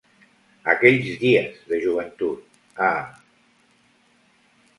[0.71, 2.49] Aquells dies de joventut,
[2.87, 3.05] ah!